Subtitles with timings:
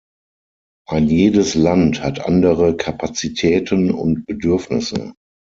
[0.89, 5.13] Ein jedes Land hat andere Kapazitäten und Bedürfnisse.